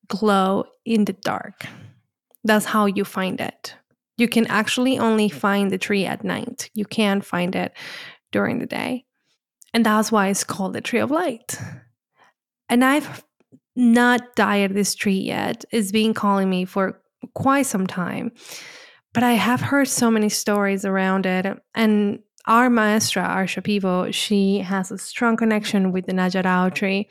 glow 0.08 0.66
in 0.86 1.06
the 1.06 1.14
dark. 1.14 1.66
That's 2.44 2.66
how 2.66 2.86
you 2.86 3.06
find 3.06 3.40
it. 3.40 3.76
You 4.18 4.28
can 4.28 4.48
actually 4.48 4.98
only 4.98 5.30
find 5.30 5.72
the 5.72 5.78
tree 5.78 6.06
at 6.06 6.24
night. 6.24 6.70
You 6.74 6.86
can't 6.86 7.26
find 7.26 7.56
it 7.56 7.74
during 8.32 8.60
the 8.60 8.66
day. 8.66 9.06
And 9.74 9.86
that's 9.86 10.12
why 10.12 10.30
it's 10.30 10.44
called 10.44 10.74
the 10.74 10.82
tree 10.82 11.00
of 11.00 11.12
light. 11.12 11.60
And 12.70 12.84
I've 12.84 13.24
not 13.76 14.36
died 14.36 14.74
this 14.74 14.96
tree 14.96 15.20
yet. 15.20 15.66
It's 15.72 15.92
been 15.92 16.14
calling 16.14 16.50
me 16.50 16.66
for 16.66 17.02
quite 17.34 17.66
some 17.66 17.88
time. 17.88 18.32
But 19.16 19.24
I 19.24 19.32
have 19.34 19.62
heard 19.62 19.88
so 19.88 20.12
many 20.12 20.28
stories 20.30 20.84
around 20.84 21.26
it. 21.26 21.46
And 21.74 22.20
our 22.46 22.70
maestra, 22.70 23.24
our 23.24 23.46
Shipibo, 23.46 24.14
she 24.14 24.60
has 24.60 24.92
a 24.92 24.98
strong 24.98 25.38
connection 25.38 25.94
with 25.94 26.06
the 26.06 26.12
Noya 26.12 26.44
Rao 26.44 26.70
tree. 26.70 27.10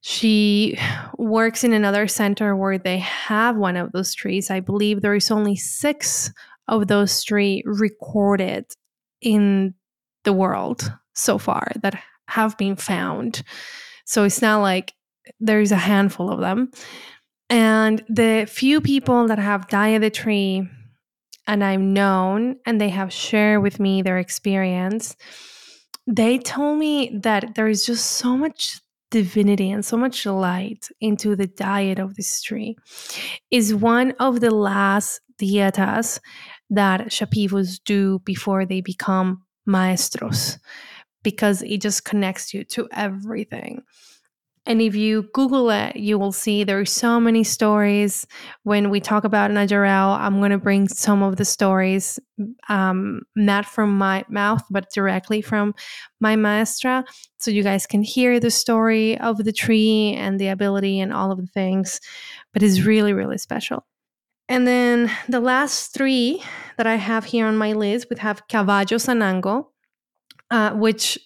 She 0.00 0.78
works 1.18 1.64
in 1.64 1.72
another 1.72 2.06
center 2.06 2.54
where 2.54 2.78
they 2.78 2.98
have 2.98 3.56
one 3.56 3.76
of 3.76 3.90
those 3.90 4.14
trees. 4.14 4.48
I 4.48 4.60
believe 4.60 5.02
there 5.02 5.16
is 5.16 5.30
only 5.32 5.56
six 5.56 6.32
of 6.68 6.86
those 6.86 7.22
trees 7.24 7.62
recorded 7.66 8.66
in 9.20 9.74
the 10.22 10.32
world 10.32 10.92
so 11.14 11.36
far 11.36 11.72
that 11.82 12.00
have 12.28 12.56
been 12.56 12.76
found. 12.76 13.42
So 14.04 14.22
it's 14.22 14.40
not 14.40 14.58
like 14.58 14.94
there's 15.40 15.72
a 15.72 15.76
handful 15.76 16.30
of 16.30 16.38
them. 16.38 16.70
And 17.48 18.04
the 18.08 18.46
few 18.48 18.80
people 18.80 19.28
that 19.28 19.38
have 19.38 19.68
died 19.68 20.02
the 20.02 20.10
tree 20.10 20.68
and 21.46 21.62
I've 21.62 21.80
known 21.80 22.56
and 22.66 22.80
they 22.80 22.88
have 22.88 23.12
shared 23.12 23.62
with 23.62 23.78
me 23.78 24.02
their 24.02 24.18
experience, 24.18 25.16
they 26.06 26.38
told 26.38 26.78
me 26.78 27.18
that 27.22 27.54
there 27.54 27.68
is 27.68 27.86
just 27.86 28.12
so 28.12 28.36
much 28.36 28.80
divinity 29.10 29.70
and 29.70 29.84
so 29.84 29.96
much 29.96 30.26
light 30.26 30.88
into 31.00 31.36
the 31.36 31.46
diet 31.46 31.98
of 31.98 32.16
this 32.16 32.42
tree. 32.42 32.76
Is 33.50 33.74
one 33.74 34.12
of 34.18 34.40
the 34.40 34.50
last 34.50 35.20
dietas 35.40 36.18
that 36.70 37.08
shipibos 37.08 37.78
do 37.84 38.18
before 38.20 38.66
they 38.66 38.80
become 38.80 39.42
maestros 39.66 40.58
because 41.22 41.62
it 41.62 41.80
just 41.80 42.04
connects 42.04 42.54
you 42.54 42.64
to 42.64 42.88
everything 42.92 43.82
and 44.66 44.82
if 44.82 44.96
you 44.96 45.22
Google 45.32 45.70
it, 45.70 45.94
you 45.94 46.18
will 46.18 46.32
see 46.32 46.64
there 46.64 46.80
are 46.80 46.84
so 46.84 47.20
many 47.20 47.44
stories. 47.44 48.26
When 48.64 48.90
we 48.90 49.00
talk 49.00 49.22
about 49.22 49.52
Noya 49.52 49.82
Rao, 49.82 50.12
I'm 50.12 50.38
going 50.38 50.50
to 50.50 50.58
bring 50.58 50.88
some 50.88 51.22
of 51.22 51.36
the 51.36 51.44
stories, 51.44 52.18
um, 52.68 53.22
not 53.36 53.64
from 53.64 53.96
my 53.96 54.24
mouth, 54.28 54.64
but 54.68 54.90
directly 54.92 55.40
from 55.40 55.74
my 56.20 56.34
maestra. 56.34 57.04
So 57.38 57.52
you 57.52 57.62
guys 57.62 57.86
can 57.86 58.02
hear 58.02 58.40
the 58.40 58.50
story 58.50 59.16
of 59.18 59.36
the 59.38 59.52
tree 59.52 60.14
and 60.14 60.40
the 60.40 60.48
ability 60.48 60.98
and 60.98 61.12
all 61.12 61.30
of 61.30 61.38
the 61.38 61.46
things. 61.46 62.00
But 62.52 62.64
it's 62.64 62.80
really, 62.80 63.12
really 63.12 63.38
special. 63.38 63.86
And 64.48 64.66
then 64.66 65.10
the 65.28 65.40
last 65.40 65.94
three 65.94 66.42
that 66.76 66.88
I 66.88 66.96
have 66.96 67.24
here 67.24 67.46
on 67.46 67.56
my 67.56 67.72
list, 67.72 68.08
we 68.10 68.16
have 68.18 68.48
Caballo 68.48 68.84
Sanango, 68.84 69.66
uh, 70.50 70.72
which 70.72 71.18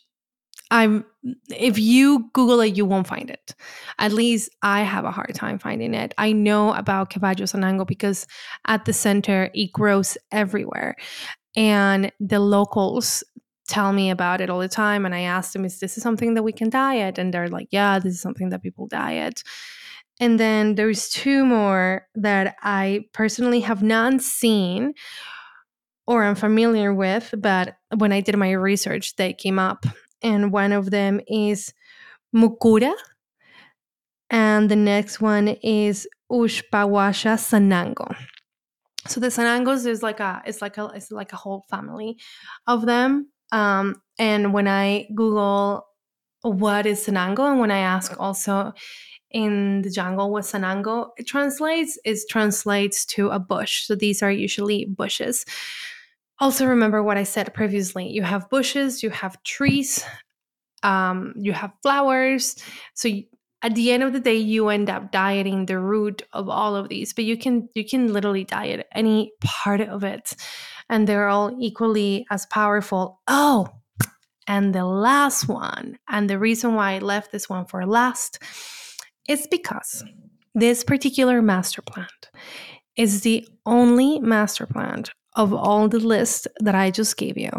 I'm 0.71 1.05
if 1.51 1.79
you 1.79 2.31
Google 2.33 2.61
it, 2.61 2.77
you 2.77 2.85
won't 2.85 3.07
find 3.07 3.31
it. 3.31 3.55
At 3.99 4.13
least 4.13 4.51
I 4.63 4.83
have 4.83 5.05
a 5.05 5.11
hard 5.11 5.35
time 5.35 5.59
finding 5.59 5.95
it. 5.95 6.15
I 6.17 6.33
know 6.33 6.73
about 6.73 7.11
Caballo 7.11 7.45
Sanango 7.45 7.87
because 7.87 8.27
at 8.67 8.85
the 8.85 8.93
center 8.93 9.51
it 9.55 9.73
grows 9.73 10.17
everywhere. 10.33 10.97
And 11.57 12.13
the 12.21 12.41
locals 12.41 13.25
tell 13.69 13.93
me 13.93 14.11
about 14.11 14.41
it 14.41 14.51
all 14.51 14.59
the 14.59 14.69
time. 14.69 15.05
And 15.05 15.15
I 15.15 15.21
ask 15.21 15.53
them, 15.53 15.65
is 15.65 15.79
this 15.79 15.95
something 15.95 16.35
that 16.35 16.43
we 16.43 16.53
can 16.53 16.71
diet? 16.71 17.19
And 17.19 17.33
they're 17.33 17.49
like, 17.49 17.69
yeah, 17.71 17.99
this 17.99 18.15
is 18.15 18.21
something 18.21 18.51
that 18.51 18.63
people 18.63 18.87
diet. 18.87 19.43
And 20.21 20.39
then 20.39 20.75
there's 20.75 21.09
two 21.09 21.45
more 21.45 22.07
that 22.15 22.57
I 22.63 23.05
personally 23.13 23.61
have 23.61 23.83
not 23.83 24.21
seen 24.21 24.95
or 26.07 26.25
I'm 26.25 26.35
familiar 26.35 26.93
with, 26.93 27.33
but 27.39 27.77
when 27.97 28.13
I 28.13 28.21
did 28.21 28.37
my 28.37 28.51
research, 28.51 29.17
they 29.17 29.33
came 29.33 29.59
up 29.59 29.87
and 30.23 30.53
one 30.53 30.73
of 30.73 30.91
them 30.91 31.21
is 31.27 31.73
Mukura, 32.35 32.93
and 34.31 34.71
the 34.71 34.77
next 34.77 35.21
one 35.21 35.49
is 35.49 36.07
Ushpawasha 36.31 37.37
Sanango. 37.37 38.15
So 39.07 39.19
the 39.19 39.29
Sanangos 39.29 39.87
is 39.87 40.03
like 40.03 40.21
a 40.21 40.43
it's 40.45 40.63
like 40.63 40.79
a 40.79 40.93
it's 40.95 41.11
like 41.11 41.33
a 41.33 41.37
whole 41.37 41.65
family 41.71 42.19
of 42.67 42.87
them. 42.87 43.31
Um, 43.51 44.01
and 44.19 44.53
when 44.53 44.69
I 44.69 45.09
Google 45.15 45.87
what 46.43 46.87
is 46.87 47.05
Sanango, 47.07 47.51
and 47.51 47.61
when 47.61 47.71
I 47.71 47.79
ask 47.79 48.19
also 48.19 48.73
in 49.31 49.83
the 49.83 49.91
jungle 49.91 50.31
what 50.31 50.45
Sanango 50.45 51.11
it 51.17 51.27
translates, 51.27 51.99
it 52.05 52.19
translates 52.29 53.05
to 53.07 53.31
a 53.31 53.39
bush. 53.39 53.87
So 53.87 53.95
these 53.95 54.23
are 54.23 54.31
usually 54.31 54.85
bushes. 54.85 55.45
Also, 56.41 56.67
remember 56.67 57.03
what 57.03 57.19
I 57.19 57.25
said 57.25 57.53
previously 57.55 58.09
you 58.09 58.23
have 58.23 58.49
bushes, 58.51 59.03
you 59.03 59.11
have 59.11 59.43
trees, 59.43 60.05
um, 60.83 61.35
you 61.37 61.53
have 61.53 61.73
flowers. 61.83 62.57
So, 62.95 63.09
you, 63.09 63.25
at 63.63 63.75
the 63.75 63.93
end 63.93 64.03
of 64.03 64.13
the 64.13 64.21
day 64.21 64.37
you 64.37 64.69
end 64.69 64.89
up 64.89 65.13
dieting 65.13 65.67
the 65.67 65.79
root 65.79 66.23
of 66.33 66.49
all 66.49 66.77
of 66.77 66.89
these 66.89 67.13
but 67.13 67.25
you 67.25 67.37
can 67.37 67.69
you 67.75 67.85
can 67.85 68.13
literally 68.13 68.45
diet 68.45 68.87
any 68.93 69.33
part 69.43 69.81
of 69.81 70.05
it 70.05 70.35
and 70.89 71.07
they're 71.07 71.29
all 71.29 71.55
equally 71.61 72.27
as 72.31 72.47
powerful 72.47 73.21
oh 73.29 73.69
and 74.47 74.75
the 74.75 74.85
last 74.85 75.49
one 75.49 75.99
and 76.09 76.29
the 76.29 76.39
reason 76.39 76.75
why 76.75 76.93
i 76.93 76.99
left 76.99 77.33
this 77.33 77.49
one 77.49 77.67
for 77.67 77.85
last 77.87 78.43
is 79.29 79.47
because 79.51 80.05
this 80.55 80.83
particular 80.83 81.43
master 81.43 81.83
plant 81.83 82.31
is 82.97 83.21
the 83.23 83.47
only 83.67 84.19
master 84.21 84.67
plan 84.67 85.05
of 85.35 85.53
all 85.53 85.89
the 85.89 85.99
list 85.99 86.49
that 86.61 86.75
i 86.75 86.91
just 86.91 87.17
gave 87.17 87.39
you 87.39 87.51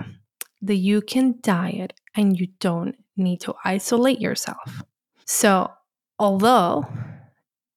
that 0.61 0.75
you 0.75 1.01
can 1.01 1.35
diet 1.41 1.93
and 2.15 2.39
you 2.39 2.47
don't 2.59 2.95
need 3.17 3.39
to 3.39 3.53
isolate 3.63 4.19
yourself 4.19 4.83
so 5.25 5.69
Although, 6.21 6.85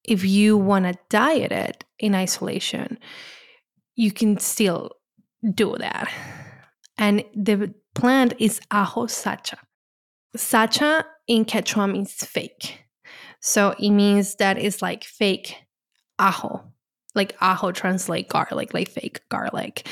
if 0.03 0.23
you 0.23 0.55
want 0.55 0.85
to 0.85 0.93
diet 1.09 1.51
it 1.51 1.83
in 1.97 2.13
isolation, 2.13 2.99
you 3.95 4.11
can 4.11 4.37
still 4.37 4.91
do 5.55 5.75
that. 5.79 6.13
And 6.99 7.23
the 7.35 7.73
plant 7.95 8.35
is 8.37 8.61
ajo 8.69 9.07
sacha. 9.07 9.57
Sacha 10.35 11.07
in 11.27 11.45
Quechua 11.45 11.91
means 11.91 12.13
fake. 12.13 12.85
So 13.39 13.73
it 13.79 13.89
means 13.89 14.35
that 14.35 14.59
it's 14.59 14.83
like 14.83 15.03
fake 15.03 15.55
ajo. 16.19 16.71
Like 17.15 17.35
ajo 17.41 17.71
translate 17.71 18.29
garlic, 18.29 18.73
like 18.73 18.89
fake 18.89 19.21
garlic. 19.29 19.87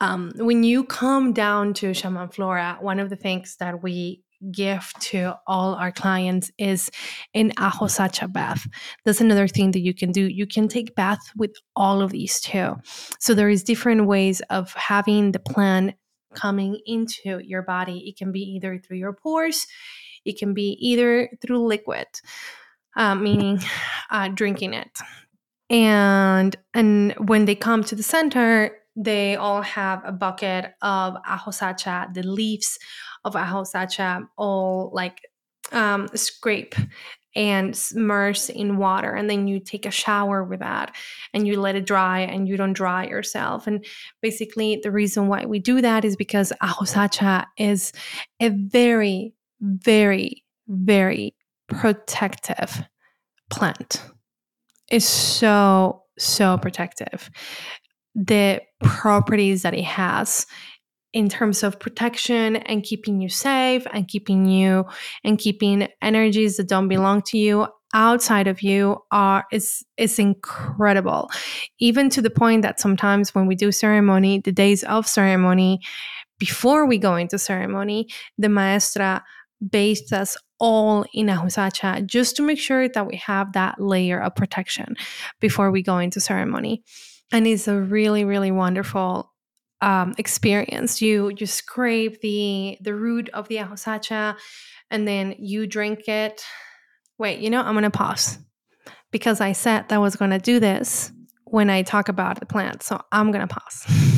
Um, 0.00 0.32
when 0.36 0.64
you 0.64 0.84
come 0.84 1.32
down 1.32 1.72
to 1.74 1.94
Shaman 1.94 2.28
Flora, 2.30 2.78
one 2.80 2.98
of 2.98 3.10
the 3.10 3.16
things 3.16 3.56
that 3.60 3.82
we 3.82 4.24
give 4.52 4.92
to 5.00 5.34
all 5.46 5.74
our 5.74 5.92
clients 5.92 6.50
is 6.58 6.90
an 7.34 7.52
ajo 7.58 7.86
sacha 7.86 8.28
bath. 8.28 8.66
That's 9.04 9.20
another 9.20 9.48
thing 9.48 9.70
that 9.70 9.80
you 9.80 9.94
can 9.94 10.12
do. 10.12 10.26
You 10.26 10.46
can 10.46 10.68
take 10.68 10.94
bath 10.94 11.20
with 11.36 11.52
all 11.76 12.02
of 12.02 12.10
these 12.10 12.40
too. 12.40 12.76
So 13.18 13.34
there 13.34 13.48
is 13.48 13.62
different 13.62 14.06
ways 14.06 14.40
of 14.50 14.72
having 14.74 15.32
the 15.32 15.38
plant 15.38 15.94
coming 16.34 16.80
into 16.84 17.38
your 17.38 17.62
body. 17.62 18.08
It 18.08 18.18
can 18.18 18.32
be 18.32 18.40
either 18.40 18.78
through 18.78 18.98
your 18.98 19.12
pores, 19.12 19.66
it 20.24 20.38
can 20.38 20.52
be 20.54 20.76
either 20.80 21.30
through 21.40 21.66
liquid, 21.66 22.06
uh, 22.96 23.14
meaning 23.14 23.60
uh, 24.10 24.28
drinking 24.28 24.74
it. 24.74 24.98
And 25.70 26.54
and 26.74 27.12
when 27.14 27.46
they 27.46 27.54
come 27.54 27.84
to 27.84 27.94
the 27.94 28.02
center, 28.02 28.76
they 28.96 29.36
all 29.36 29.62
have 29.62 30.02
a 30.04 30.12
bucket 30.12 30.72
of 30.82 31.16
ajo 31.28 31.50
sacha, 31.50 32.08
the 32.12 32.22
leaves 32.22 32.78
of 33.24 33.34
ajo 33.34 33.64
sacha, 33.64 34.28
all 34.36 34.90
like 34.92 35.20
um, 35.72 36.08
scrape 36.14 36.74
and 37.36 37.78
immerse 37.94 38.48
in 38.48 38.76
water 38.76 39.10
and 39.10 39.28
then 39.28 39.48
you 39.48 39.58
take 39.58 39.86
a 39.86 39.90
shower 39.90 40.44
with 40.44 40.60
that 40.60 40.94
and 41.32 41.48
you 41.48 41.60
let 41.60 41.74
it 41.74 41.84
dry 41.84 42.20
and 42.20 42.46
you 42.46 42.56
don't 42.56 42.74
dry 42.74 43.06
yourself. 43.06 43.66
And 43.66 43.84
basically 44.22 44.78
the 44.82 44.92
reason 44.92 45.26
why 45.26 45.44
we 45.44 45.58
do 45.58 45.80
that 45.80 46.04
is 46.04 46.14
because 46.14 46.52
ajo 46.62 46.84
sacha 46.84 47.46
is 47.58 47.92
a 48.40 48.50
very 48.50 49.34
very 49.60 50.44
very 50.68 51.34
protective 51.68 52.82
plant 53.50 54.02
it's 54.94 55.04
so 55.04 56.04
so 56.18 56.56
protective. 56.58 57.28
The 58.14 58.60
properties 58.80 59.62
that 59.62 59.74
it 59.74 59.84
has 59.84 60.46
in 61.12 61.28
terms 61.28 61.64
of 61.64 61.80
protection 61.80 62.56
and 62.56 62.84
keeping 62.84 63.20
you 63.20 63.28
safe 63.28 63.84
and 63.92 64.06
keeping 64.06 64.46
you 64.46 64.84
and 65.24 65.36
keeping 65.38 65.88
energies 66.00 66.56
that 66.56 66.68
don't 66.68 66.86
belong 66.86 67.22
to 67.22 67.38
you 67.38 67.66
outside 67.92 68.46
of 68.46 68.62
you 68.62 68.98
are 69.10 69.44
is 69.50 69.84
is 69.96 70.20
incredible. 70.20 71.28
Even 71.80 72.08
to 72.10 72.22
the 72.22 72.30
point 72.30 72.62
that 72.62 72.78
sometimes 72.78 73.34
when 73.34 73.46
we 73.46 73.56
do 73.56 73.72
ceremony 73.72 74.40
the 74.44 74.52
days 74.52 74.84
of 74.84 75.08
ceremony 75.08 75.80
before 76.38 76.86
we 76.86 76.98
go 76.98 77.16
into 77.16 77.36
ceremony 77.36 78.06
the 78.38 78.48
maestra 78.48 79.24
bathes 79.70 80.12
us 80.12 80.36
all 80.64 81.04
in 81.12 81.28
ajo 81.28 81.48
sacha 81.48 82.02
just 82.06 82.36
to 82.36 82.42
make 82.42 82.58
sure 82.58 82.88
that 82.88 83.06
we 83.06 83.16
have 83.16 83.52
that 83.52 83.78
layer 83.78 84.18
of 84.20 84.34
protection 84.34 84.96
before 85.40 85.70
we 85.70 85.82
go 85.82 85.98
into 85.98 86.20
ceremony. 86.20 86.82
And 87.32 87.46
it's 87.46 87.68
a 87.68 87.78
really 87.78 88.24
really 88.24 88.50
wonderful 88.50 89.30
um, 89.80 90.14
experience. 90.16 91.02
You 91.02 91.30
you 91.38 91.46
scrape 91.46 92.20
the 92.22 92.78
the 92.80 92.94
root 92.94 93.28
of 93.30 93.48
the 93.48 93.58
ajo 93.58 94.34
and 94.90 95.08
then 95.08 95.34
you 95.38 95.66
drink 95.66 96.08
it. 96.08 96.42
Wait 97.18 97.38
you 97.38 97.50
know 97.50 97.60
i'm 97.62 97.74
gonna 97.74 97.90
pause 97.90 98.38
because 99.12 99.40
i 99.40 99.52
said 99.52 99.88
that 99.88 99.96
I 99.96 99.98
was 99.98 100.16
gonna 100.16 100.40
do 100.40 100.58
this 100.58 101.12
when 101.44 101.70
i 101.70 101.82
talk 101.82 102.08
about 102.08 102.40
the 102.40 102.46
plant 102.46 102.82
so 102.82 103.00
i'm 103.12 103.30
gonna 103.30 103.46
pause 103.46 103.84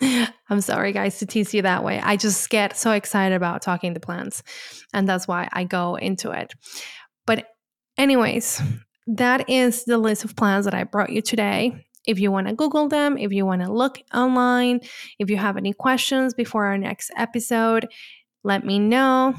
i'm 0.50 0.60
sorry 0.60 0.92
guys 0.92 1.18
to 1.18 1.26
tease 1.26 1.54
you 1.54 1.62
that 1.62 1.84
way 1.84 2.00
i 2.02 2.16
just 2.16 2.48
get 2.50 2.76
so 2.76 2.92
excited 2.92 3.34
about 3.34 3.62
talking 3.62 3.94
the 3.94 4.00
plants 4.00 4.42
and 4.92 5.08
that's 5.08 5.28
why 5.28 5.48
i 5.52 5.64
go 5.64 5.96
into 5.96 6.30
it 6.30 6.52
but 7.26 7.46
anyways 7.98 8.60
that 9.06 9.48
is 9.48 9.84
the 9.84 9.98
list 9.98 10.24
of 10.24 10.36
plants 10.36 10.64
that 10.64 10.74
i 10.74 10.84
brought 10.84 11.10
you 11.10 11.22
today 11.22 11.84
if 12.06 12.18
you 12.18 12.32
want 12.32 12.48
to 12.48 12.54
Google 12.54 12.88
them, 12.88 13.18
if 13.18 13.32
you 13.32 13.44
want 13.44 13.62
to 13.62 13.72
look 13.72 14.00
online, 14.14 14.80
if 15.18 15.30
you 15.30 15.36
have 15.36 15.56
any 15.56 15.72
questions 15.72 16.34
before 16.34 16.66
our 16.66 16.78
next 16.78 17.10
episode, 17.16 17.88
let 18.42 18.64
me 18.64 18.78
know. 18.78 19.34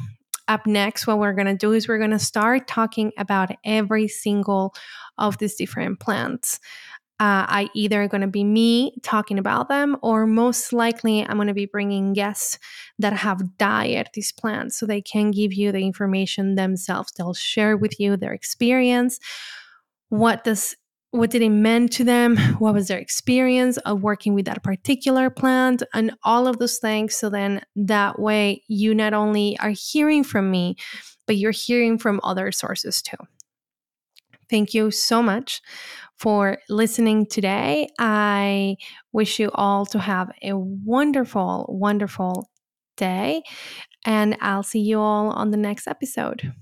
Up 0.48 0.66
next, 0.68 1.08
what 1.08 1.18
we're 1.20 1.34
going 1.34 1.48
to 1.48 1.56
do 1.56 1.72
is 1.72 1.88
we're 1.88 1.98
going 1.98 2.12
to 2.12 2.20
start 2.20 2.68
talking 2.68 3.12
about 3.18 3.52
every 3.64 4.08
single 4.08 4.74
of 5.18 5.38
these 5.38 5.56
different 5.56 6.00
plants. 6.00 6.60
Uh, 7.22 7.46
I 7.48 7.70
either 7.76 8.08
going 8.08 8.22
to 8.22 8.28
be 8.28 8.44
me 8.44 8.98
talking 9.04 9.38
about 9.38 9.70
them, 9.70 9.96
or 10.02 10.26
most 10.26 10.74
likely 10.74 11.22
I'm 11.22 11.36
going 11.36 11.50
to 11.50 11.54
be 11.54 11.68
bringing 11.68 12.14
guests 12.14 12.58
that 12.98 13.14
have 13.14 13.60
diet 13.60 14.10
these 14.16 14.32
plants 14.32 14.80
so 14.80 14.88
they 14.88 15.04
can 15.04 15.30
give 15.30 15.54
you 15.54 15.72
the 15.72 15.86
information 15.86 16.56
themselves. 16.56 17.12
They'll 17.12 17.36
share 17.36 17.78
with 17.78 18.00
you 18.00 18.18
their 18.18 18.34
experience. 18.34 19.20
What 20.10 20.44
does 20.44 20.76
what 21.12 21.30
did 21.30 21.44
it 21.44 21.50
mean 21.50 21.90
to 21.90 22.04
them 22.04 22.38
what 22.58 22.74
was 22.74 22.88
their 22.88 22.98
experience 22.98 23.78
of 23.78 24.02
working 24.02 24.34
with 24.34 24.46
that 24.46 24.64
particular 24.64 25.30
plant 25.30 25.84
and 25.94 26.12
all 26.24 26.48
of 26.48 26.58
those 26.58 26.80
things 26.80 27.16
so 27.16 27.30
then 27.30 27.62
that 27.76 28.18
way 28.18 28.64
you 28.68 28.96
not 28.96 29.14
only 29.14 29.58
are 29.60 29.74
hearing 29.78 30.24
from 30.24 30.50
me 30.50 30.76
but 31.28 31.36
you're 31.36 31.52
hearing 31.52 31.98
from 31.98 32.22
other 32.24 32.50
sources 32.52 33.02
too 33.02 33.18
thank 34.50 34.74
you 34.74 34.90
so 34.90 35.22
much 35.22 35.62
for 36.22 36.58
listening 36.70 37.26
today 37.26 37.90
i 37.98 38.76
wish 39.12 39.40
you 39.40 39.50
all 39.56 39.88
to 39.88 39.98
have 39.98 40.32
a 40.44 40.54
wonderful 40.56 41.66
wonderful 41.68 42.48
day 42.96 43.42
and 44.06 44.38
i'll 44.40 44.62
see 44.62 44.80
you 44.80 45.00
all 45.00 45.32
on 45.32 45.50
the 45.50 45.58
next 45.58 45.88
episode 45.88 46.54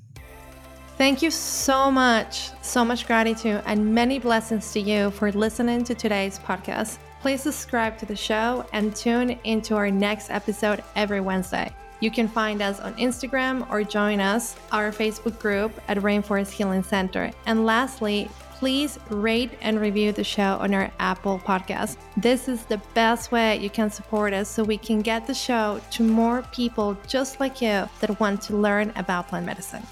Thank 0.99 1.21
you 1.21 1.31
so 1.31 1.89
much, 1.89 2.49
so 2.61 2.83
much 2.83 3.07
gratitude, 3.07 3.63
and 3.65 3.95
many 3.95 4.19
blessings 4.19 4.73
to 4.73 4.81
you 4.81 5.11
for 5.11 5.31
listening 5.31 5.85
to 5.85 5.95
today's 5.95 6.37
podcast. 6.39 6.97
Please 7.21 7.41
subscribe 7.41 7.97
to 7.99 8.05
the 8.05 8.17
show 8.17 8.65
and 8.73 8.93
tune 8.93 9.39
into 9.45 9.77
our 9.77 9.89
next 9.89 10.29
episode 10.29 10.83
every 10.97 11.21
Wednesday. 11.21 11.73
You 12.01 12.11
can 12.11 12.27
find 12.27 12.61
us 12.61 12.81
on 12.81 12.93
Instagram 12.95 13.69
or 13.71 13.81
join 13.83 14.19
us, 14.19 14.57
our 14.73 14.91
Facebook 14.91 15.39
group 15.39 15.71
at 15.87 15.95
Rainforest 15.99 16.51
Healing 16.51 16.83
Center. 16.83 17.31
And 17.45 17.65
lastly, 17.65 18.29
please 18.59 18.99
rate 19.09 19.51
and 19.61 19.79
review 19.79 20.11
the 20.11 20.23
show 20.23 20.57
on 20.59 20.73
our 20.73 20.91
Apple 20.99 21.39
podcast. 21.39 21.95
This 22.17 22.49
is 22.49 22.65
the 22.65 22.81
best 22.93 23.31
way 23.31 23.57
you 23.57 23.69
can 23.69 23.89
support 23.89 24.33
us 24.33 24.49
so 24.49 24.65
we 24.65 24.77
can 24.77 25.01
get 25.01 25.25
the 25.25 25.33
show 25.33 25.79
to 25.91 26.03
more 26.03 26.41
people 26.51 26.97
just 27.07 27.39
like 27.39 27.61
you 27.61 27.87
that 28.01 28.19
want 28.19 28.41
to 28.43 28.57
learn 28.57 28.91
about 28.97 29.29
plant 29.29 29.45
medicine. 29.45 29.83